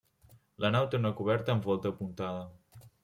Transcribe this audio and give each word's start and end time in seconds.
La 0.65 0.71
nau 0.75 0.87
té 0.93 0.97
una 1.01 1.11
coberta 1.19 1.53
amb 1.55 1.67
volta 1.73 1.93
apuntada. 1.95 2.85